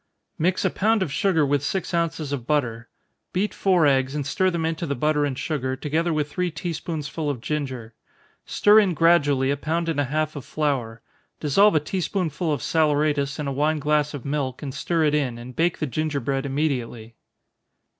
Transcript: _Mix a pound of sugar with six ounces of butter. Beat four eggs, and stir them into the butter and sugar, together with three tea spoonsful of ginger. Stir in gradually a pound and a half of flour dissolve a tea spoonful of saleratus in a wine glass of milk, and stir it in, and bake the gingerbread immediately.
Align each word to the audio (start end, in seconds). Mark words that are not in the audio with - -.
_Mix 0.39 0.65
a 0.65 0.71
pound 0.71 1.03
of 1.03 1.11
sugar 1.13 1.45
with 1.45 1.61
six 1.63 1.93
ounces 1.93 2.33
of 2.33 2.47
butter. 2.47 2.89
Beat 3.33 3.53
four 3.53 3.85
eggs, 3.85 4.15
and 4.15 4.25
stir 4.25 4.49
them 4.49 4.65
into 4.65 4.87
the 4.87 4.95
butter 4.95 5.25
and 5.25 5.37
sugar, 5.37 5.75
together 5.75 6.11
with 6.11 6.31
three 6.31 6.49
tea 6.49 6.73
spoonsful 6.73 7.29
of 7.29 7.39
ginger. 7.39 7.93
Stir 8.43 8.79
in 8.79 8.95
gradually 8.95 9.51
a 9.51 9.57
pound 9.57 9.87
and 9.89 9.99
a 9.99 10.05
half 10.05 10.35
of 10.35 10.43
flour 10.43 11.03
dissolve 11.39 11.75
a 11.75 11.79
tea 11.79 12.01
spoonful 12.01 12.51
of 12.51 12.63
saleratus 12.63 13.37
in 13.39 13.45
a 13.45 13.53
wine 13.53 13.77
glass 13.77 14.15
of 14.15 14.25
milk, 14.25 14.63
and 14.63 14.73
stir 14.73 15.03
it 15.03 15.13
in, 15.13 15.37
and 15.37 15.55
bake 15.55 15.77
the 15.77 15.85
gingerbread 15.85 16.47
immediately. 16.47 17.13